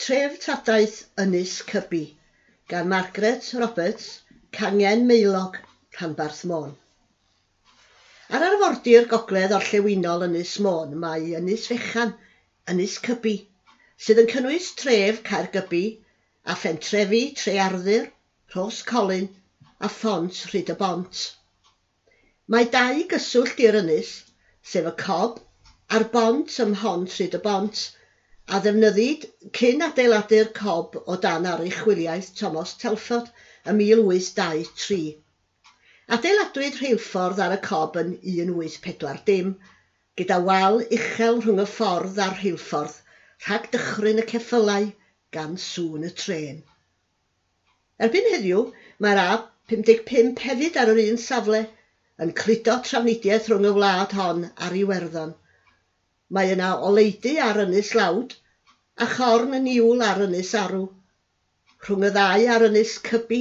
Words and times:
Tref 0.00 0.38
Tadaeth 0.40 0.98
Ynys 1.18 1.58
Cybi 1.70 2.14
gan 2.68 2.88
Margaret 2.88 3.52
Roberts, 3.52 4.22
Cangen 4.50 5.04
Meilog, 5.04 5.58
Rhanbarth 5.92 6.46
Môn. 6.46 6.70
Ar 8.30 8.46
arfordir 8.46 9.04
gogledd 9.10 9.52
orllewinol 9.58 10.24
Ynys 10.28 10.54
Môn 10.66 10.96
mae 11.02 11.34
Ynys 11.40 11.68
Fechan, 11.72 12.14
Ynys 12.72 12.96
Cybi, 13.04 13.34
sydd 14.06 14.22
yn 14.24 14.32
cynnwys 14.32 14.70
tref 14.80 15.20
Caergybi 15.28 15.84
a 16.46 16.56
phentrefi 16.62 17.22
Trearddur, 17.42 18.08
Rhos 18.56 18.80
Colin 18.94 19.28
a 19.80 19.92
Ffont 19.98 20.42
Rhyd 20.54 20.72
y 20.72 20.80
Bont. 20.80 21.26
Mae 22.48 22.72
dau 22.78 23.04
gyswllt 23.12 23.60
i'r 23.68 23.82
ynys, 23.84 24.16
sef 24.64 24.88
y 24.94 24.98
cob 25.04 25.44
a'r 25.92 26.08
bont 26.16 26.60
ym 26.64 26.78
Hont 26.86 27.20
Rhyd 27.20 27.36
y 27.36 27.46
Bont, 27.50 27.88
a 28.56 28.58
ddefnyddid 28.62 29.24
cyn 29.56 29.82
adeiladu'r 29.86 30.48
cob 30.58 30.96
o 31.00 31.16
dan 31.24 31.44
archwiliaeth 31.48 32.30
Thomas 32.38 32.72
Telford 32.82 33.28
ym 33.72 33.82
1823. 33.84 35.12
Adeiladwyd 36.16 36.80
rheilffordd 36.80 37.42
ar 37.44 37.54
y 37.54 37.58
cob 37.66 37.98
yn 38.02 38.10
1840 38.32 39.52
gyda 40.22 40.40
wal 40.48 40.80
uchel 40.96 41.38
rhwng 41.44 41.62
y 41.62 41.68
ffordd 41.74 42.18
a'r 42.24 42.34
rheilffordd 42.40 42.96
rhag 43.46 43.70
dychryn 43.76 44.18
y 44.24 44.26
ceffylau 44.32 44.90
gan 45.38 45.54
sŵn 45.66 46.10
y 46.10 46.12
tren. 46.24 46.58
Erbyn 48.02 48.28
heddiw, 48.32 48.66
mae'r 49.06 49.22
A55 49.28 50.42
hefyd 50.48 50.80
ar 50.82 50.90
yr 50.96 51.02
un 51.04 51.22
safle 51.28 51.62
yn 52.26 52.34
cludo 52.42 52.80
trafnidiaeth 52.90 53.46
rhwng 53.52 53.70
y 53.70 53.74
wlad 53.78 54.18
hon 54.18 54.44
a'r 54.58 54.76
Iwerddon. 54.82 55.38
Mae 56.34 56.54
yna 56.58 56.74
oleudy 56.90 57.38
ar 57.46 57.62
Ynys 57.68 57.94
Lawd 57.98 58.39
a 59.00 59.06
chorn 59.08 59.56
yn 59.56 59.62
niwl 59.64 60.02
ar 60.04 60.18
ynys 60.26 60.50
arw. 60.60 60.82
Rhwng 61.86 62.02
y 62.04 62.12
ddau 62.12 62.42
ar 62.54 62.64
ynys 62.66 62.90
cybi, 63.06 63.38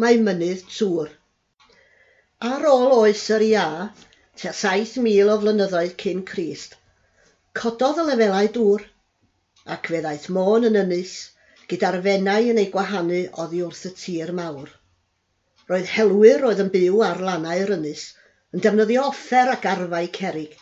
mae 0.00 0.16
mynydd 0.28 0.62
tŵr. 0.72 1.10
Ar 2.50 2.64
ôl 2.70 2.94
oes 2.94 3.24
yr 3.36 3.44
ia, 3.44 3.66
tua 4.40 4.54
7,000 4.60 5.32
o 5.34 5.36
flynyddoedd 5.42 5.92
cyn 6.00 6.22
Crist, 6.30 6.78
cododd 7.60 8.00
y 8.00 8.06
lefelau 8.08 8.48
dŵr, 8.56 8.86
ac 9.76 9.92
fe 9.92 10.00
ddaeth 10.06 10.30
môn 10.38 10.64
yn 10.70 10.80
ynys 10.86 11.14
gyda'r 11.74 12.00
fennau 12.08 12.48
yn 12.54 12.62
ei 12.62 12.72
gwahanu 12.72 13.22
oddi 13.44 13.60
wrth 13.66 13.84
y 13.90 13.92
tir 14.00 14.32
mawr. 14.40 14.70
Roedd 15.68 15.92
helwyr 15.98 16.46
oedd 16.48 16.62
yn 16.64 16.72
byw 16.78 17.02
ar 17.10 17.20
lannau'r 17.28 17.74
ynys 17.76 18.06
yn 18.56 18.64
defnyddio 18.64 19.04
offer 19.10 19.52
ac 19.58 19.68
arfau 19.74 20.08
cerig. 20.20 20.56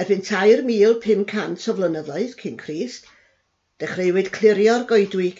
Erbyn 0.00 0.24
3,500 0.30 1.68
o 1.68 1.76
flynyddoedd 1.80 2.38
cyn 2.40 2.56
Crist, 2.64 3.12
Dechreuwyd 3.82 4.28
clirio'r 4.34 4.82
goedwig 4.90 5.38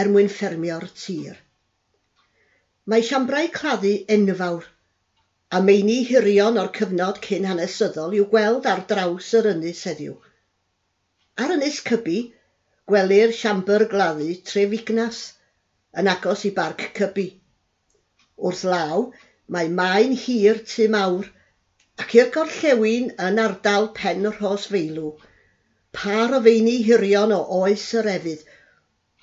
er 0.00 0.08
mwyn 0.12 0.30
ffermio'r 0.36 0.86
tir. 1.00 1.36
Mae 2.92 3.04
siambrau 3.08 3.50
claddu 3.56 3.92
enfawr 4.14 4.64
a 5.56 5.60
meini 5.66 5.98
hirion 6.08 6.58
o'r 6.62 6.70
cyfnod 6.78 7.20
cyn 7.26 7.46
hanesyddol 7.50 8.16
i'w 8.18 8.26
gweld 8.32 8.66
ar 8.72 8.82
draws 8.92 9.28
yr 9.40 9.48
ynys 9.52 9.84
heddiw. 9.90 10.16
Ar 11.44 11.54
ynys 11.58 11.78
Cybi, 11.90 12.16
gwelir 12.90 13.36
siambr 13.42 13.86
gladdu 13.94 14.28
Trefignas 14.50 15.22
yn 16.02 16.10
agos 16.14 16.42
i 16.50 16.52
barc 16.58 16.82
Cybi. 16.98 17.28
Wrth 18.48 18.64
law, 18.72 19.06
mae 19.54 19.70
maen 19.80 20.18
hir 20.24 20.58
tu 20.74 20.90
mawr 20.96 21.30
ac 22.02 22.18
i'r 22.18 22.34
gorllewin 22.38 23.12
yn 23.30 23.42
ardal 23.46 23.92
pen 24.02 24.26
Rhosfeilw 24.34 25.14
par 25.96 26.34
o 26.36 26.40
feini 26.44 26.74
hirion 26.86 27.32
o 27.34 27.38
oes 27.58 27.84
yr 28.00 28.08
efydd. 28.14 28.42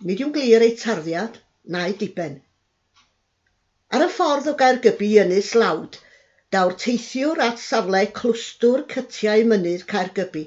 Nid 0.08 0.22
yw'n 0.24 0.32
glir 0.38 0.64
ei 0.66 0.74
tarddiad, 0.84 1.36
na'i 1.76 1.94
diben. 2.00 2.40
Ar 3.94 4.06
y 4.06 4.08
ffordd 4.16 4.50
o 4.50 4.56
Gaergybi 4.62 5.12
ynys 5.24 5.52
lawd, 5.62 6.00
daw'r 6.56 6.74
teithiwr 6.84 7.44
at 7.48 7.62
safle 7.66 8.02
clwstwr 8.18 8.88
cytiau 8.96 9.46
mynydd 9.52 9.86
Caergybi, 9.94 10.44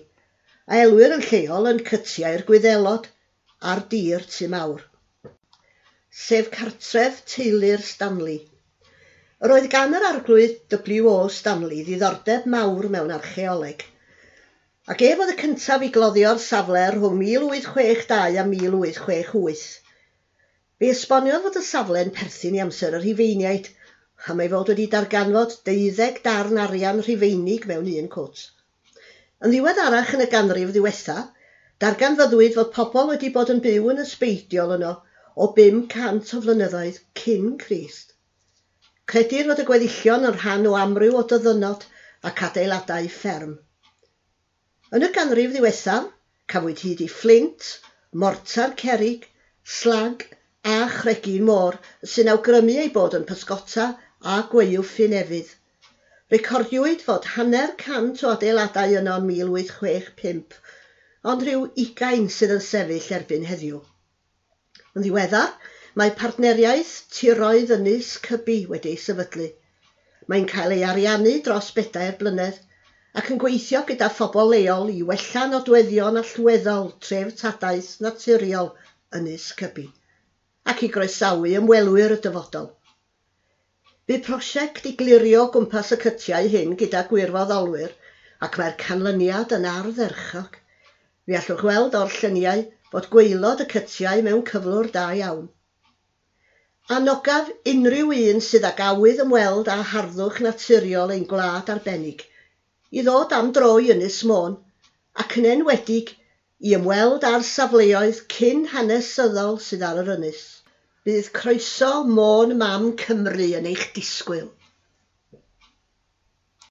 a 0.67 0.83
elwyr 0.83 1.15
yn 1.19 1.25
lleol 1.29 1.71
yn 1.73 1.81
cytiau'r 1.93 2.45
gwyddelod 2.51 3.09
a'r 3.73 3.87
dir 3.95 4.27
tu 4.37 4.51
mawr. 4.57 4.83
Sef 6.27 6.51
cartref 6.59 7.23
teulu'r 7.35 7.83
Stanley. 7.95 8.41
Yr 9.45 9.53
oedd 9.59 9.71
gan 9.77 9.95
yr 9.95 10.11
arglwydd 10.11 10.63
W.O. 10.75 11.19
Stanley 11.39 11.85
ddiddordeb 11.87 12.49
mawr 12.57 12.91
mewn 12.97 13.15
archeoleg– 13.21 13.87
ac 14.93 15.01
ef 15.03 15.21
oedd 15.23 15.33
y 15.33 15.35
cyntaf 15.39 15.83
i 15.83 15.87
gloddio'r 15.95 16.39
safle 16.43 16.83
rhwng 16.95 17.17
1862 17.29 18.37
a 18.39 18.45
1868. 18.51 19.65
Fe 20.79 20.91
esboniodd 20.93 21.43
fod 21.47 21.59
y 21.59 21.63
safle'n 21.69 22.13
perthyn 22.19 22.55
i 22.55 22.61
amser 22.63 22.95
y 22.95 23.01
Rhufeiniaid, 23.03 23.67
a 24.31 24.37
mae 24.39 24.53
fod 24.53 24.71
wedi 24.71 24.87
darganfod 24.93 25.57
deuddeg 25.67 26.21
darn 26.29 26.63
arian 26.67 27.03
Rhufeinig 27.03 27.67
mewn 27.73 27.91
un 27.97 28.13
cwt. 28.15 28.45
Yn 29.43 29.57
ddiweddarach 29.57 30.15
yn 30.21 30.23
y 30.23 30.31
ganrif 30.37 30.71
ddiwetha, 30.77 31.19
darganfyddwyd 31.83 32.55
fod 32.61 32.73
pobl 32.79 33.11
wedi 33.11 33.35
bod 33.35 33.51
yn 33.57 33.65
byw 33.67 33.91
yn 33.97 34.07
ysbeidiol 34.07 34.79
yno 34.79 34.95
o 35.35 35.53
500 35.61 36.35
o 36.39 36.45
flynyddoedd 36.47 37.03
cyn 37.25 37.57
Crist. 37.67 38.15
Credir 39.11 39.51
fod 39.51 39.67
y 39.67 39.69
gweddillion 39.73 40.31
yn 40.31 40.39
rhan 40.39 40.71
o 40.71 40.79
amryw 40.87 41.19
o 41.19 41.27
dyddynod 41.35 41.91
ac 42.31 42.47
adeiladau 42.53 43.15
fferm. 43.21 43.59
Yn 44.95 45.03
y 45.03 45.07
ganrif 45.15 45.51
ddiwethaf, 45.51 46.05
cafwyd 46.53 46.81
hyd 46.87 47.01
i 47.03 47.07
fflint, 47.11 47.71
mortar 48.23 48.75
cerig, 48.79 49.25
slag 49.77 50.21
a 50.63 50.77
chregyn 50.93 51.43
môr 51.49 51.75
sy'n 52.13 52.31
awgrymu 52.31 52.77
ei 52.83 52.93
bod 52.95 53.17
yn 53.19 53.25
pysgota 53.27 53.87
a 54.23 54.37
gweu'w 54.53 54.85
unefydd. 55.07 55.49
Recordiwyd 56.35 57.03
fod 57.09 57.27
hanner 57.33 57.75
cant 57.83 58.23
o 58.23 58.31
adeiladau 58.37 58.95
yno 59.01 59.17
yn 59.25 59.27
1865, 59.33 60.55
ond 61.33 61.43
rhyw 61.49 61.67
ugain 61.87 62.31
sydd 62.37 62.55
yn 62.59 62.65
sefyll 62.69 63.11
erbyn 63.19 63.49
heddiw. 63.51 63.83
Yn 64.95 65.03
ddiweddar, 65.03 65.51
mae 65.99 66.15
partneriaeth 66.23 66.95
tiroedd 67.19 67.75
ynys 67.81 68.15
cybi 68.29 68.61
wedi'i 68.71 69.03
sefydlu. 69.09 69.51
Mae'n 70.31 70.47
cael 70.55 70.79
ei 70.79 70.87
ariannu 70.93 71.37
dros 71.51 71.75
bedair 71.75 72.15
blynedd 72.23 72.63
ac 73.21 73.29
yn 73.33 73.39
gweithio 73.41 73.79
gyda 73.89 74.07
phobl 74.13 74.51
leol 74.53 74.91
i 74.93 74.99
wella 75.11 75.43
nodweddion 75.51 76.19
allweddol 76.21 76.89
tref 77.05 77.31
tadaeth 77.39 77.95
naturiol 78.07 78.67
Ynys 79.19 79.47
Cybi 79.61 79.85
ac 80.73 80.83
i 80.85 80.89
groesawu 80.97 81.55
ymwelwyr 81.61 82.13
y 82.17 82.19
dyfodol. 82.27 82.67
Bu 84.11 84.19
prosiect 84.27 84.91
i 84.91 84.93
glirio 85.01 85.47
gwmpas 85.55 85.95
y 85.97 85.99
cytiau 86.05 86.51
hyn 86.57 86.77
gyda 86.83 87.07
gwirfoddolwyr 87.15 87.97
ac 88.49 88.61
mae'r 88.61 88.77
canlyniad 88.85 89.57
yn 89.61 89.67
ardderchog. 89.73 90.61
Mi 91.25 91.41
allwch 91.41 91.67
weld 91.71 91.99
o'r 92.03 92.15
lluniau 92.19 92.69
bod 92.93 93.11
gweilod 93.17 93.65
y 93.65 93.71
cytiau 93.73 94.29
mewn 94.29 94.45
cyflwr 94.53 94.93
da 94.99 95.09
iawn. 95.23 95.49
Anogaf 97.01 97.49
unrhyw 97.75 98.13
un 98.21 98.47
sydd 98.51 98.69
ag 98.75 98.87
awydd 98.93 99.25
ymweld 99.25 99.73
â 99.73 99.81
harddwch 99.95 100.45
naturiol 100.51 101.17
ein 101.17 101.31
gwlad 101.33 101.79
arbennig– 101.79 102.27
i 102.91 103.03
ddod 103.07 103.35
am 103.39 103.51
dro 103.57 103.73
i 103.83 103.91
Ynys 103.95 104.21
Môn 104.31 104.57
ac 105.23 105.39
yn 105.41 105.49
enwedig 105.53 106.13
i 106.69 106.75
ymweld 106.79 107.25
â'r 107.31 107.45
safleoedd 107.47 108.21
cyn 108.33 108.63
hanesyddol 108.73 109.59
sydd 109.65 109.85
ar 109.89 110.03
yr 110.03 110.13
ynys. 110.17 110.45
Bydd 111.07 111.33
croeso 111.39 111.91
Môn 112.19 112.57
Mam 112.61 112.93
Cymru 113.03 113.51
yn 113.59 113.69
eich 113.73 113.89
disgwyl. 113.99 114.49